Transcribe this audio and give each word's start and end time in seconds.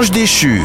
Ange 0.00 0.12
déchu. 0.12 0.62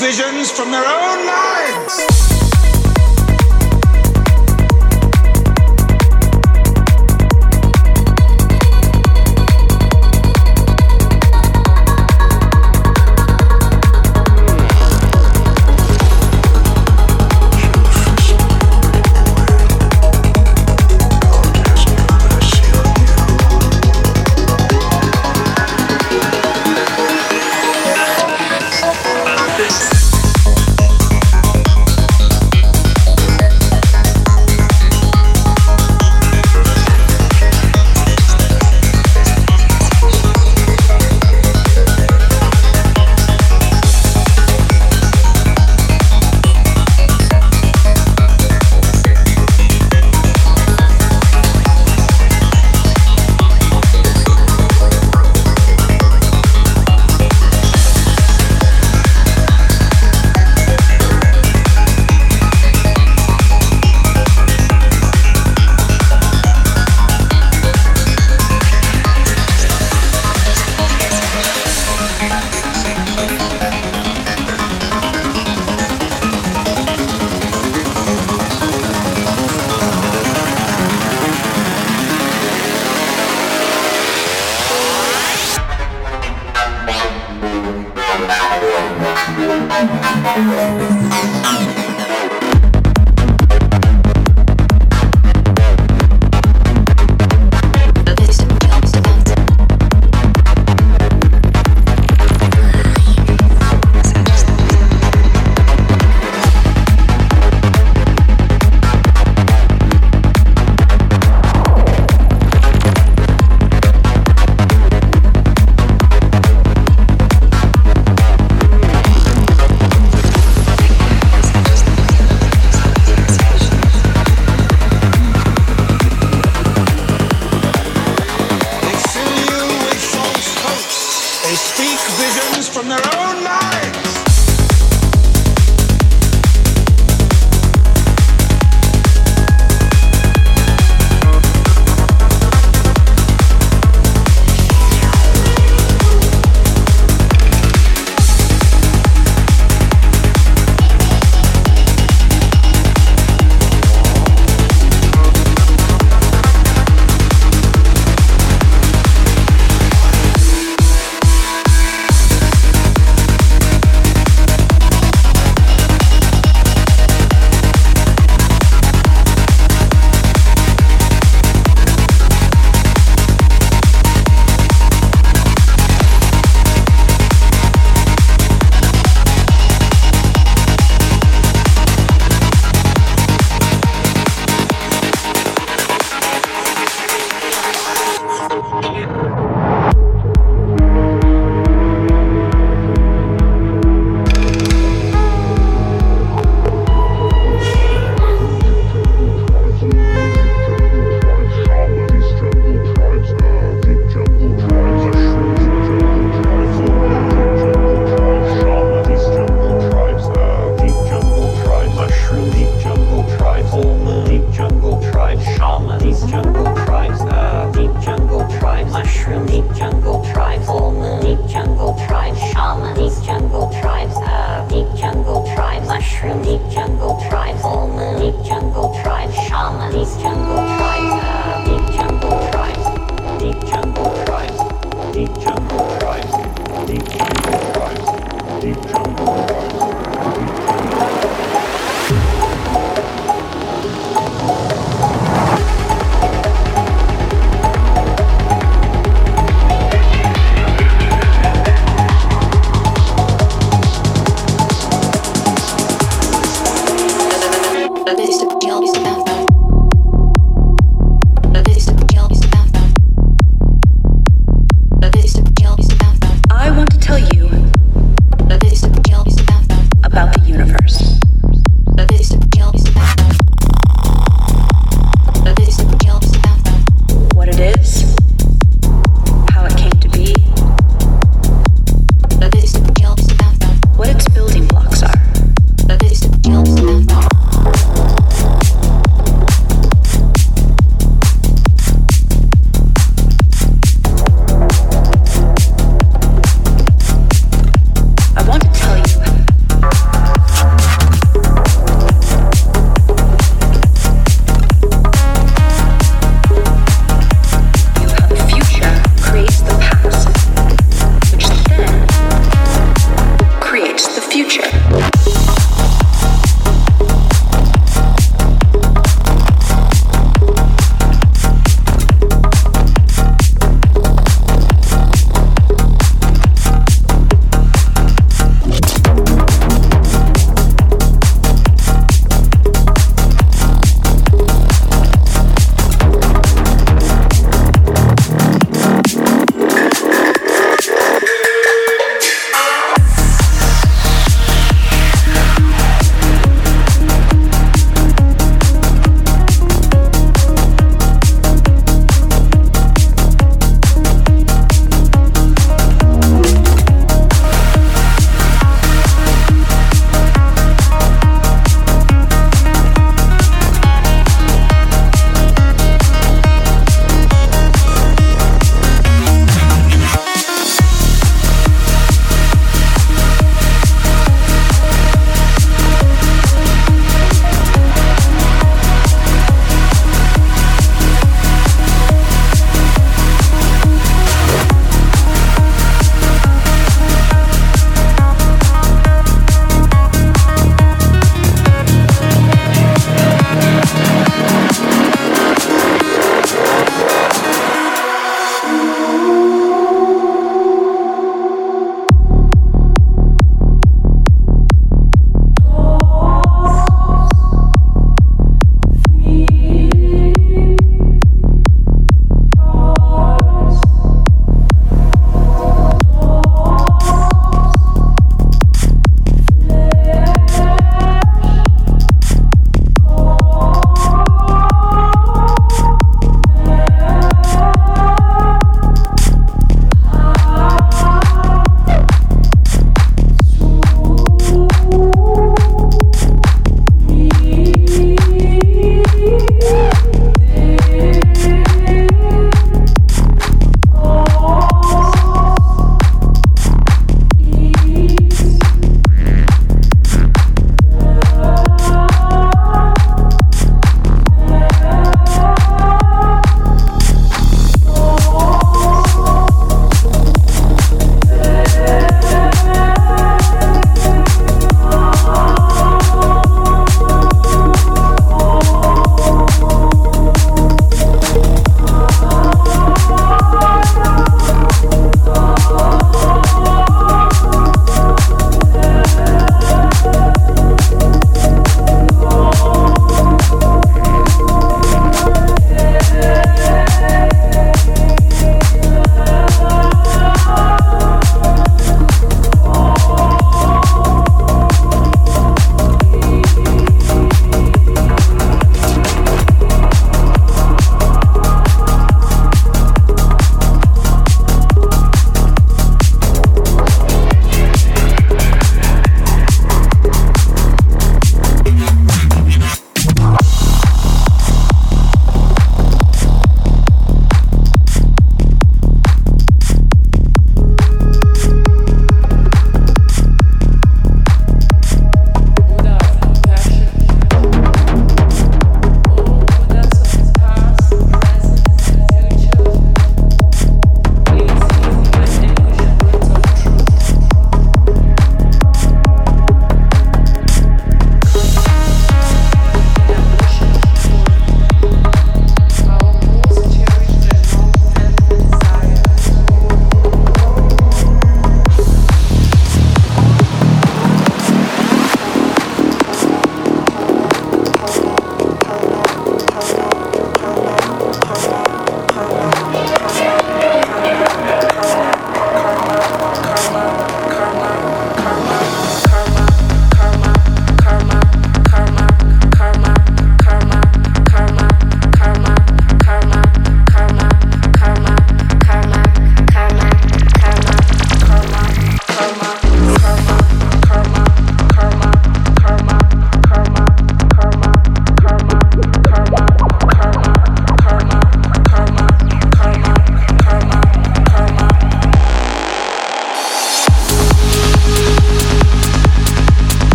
visions 0.00 0.50
from 0.50 0.70
their 0.70 0.86
own 0.86 1.26
minds. 1.26 2.39